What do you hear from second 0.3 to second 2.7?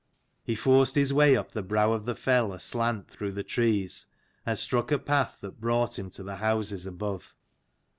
He forced his way up the brow of the fell